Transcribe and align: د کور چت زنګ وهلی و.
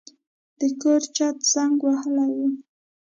د 0.59 0.61
کور 0.81 1.01
چت 1.15 1.37
زنګ 1.53 1.75
وهلی 1.83 2.31
و. 2.39 2.39